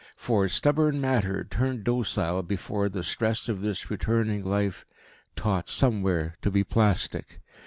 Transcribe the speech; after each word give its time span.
For 0.15 0.49
stubborn 0.49 0.99
matter 0.99 1.43
turned 1.43 1.83
docile 1.83 2.41
before 2.41 2.89
the 2.89 3.03
stress 3.03 3.47
of 3.47 3.61
this 3.61 3.91
returning 3.91 4.43
life, 4.43 4.83
taught 5.35 5.69
somewhere 5.69 6.37
to 6.41 6.49
be 6.49 6.63
plastic. 6.63 7.39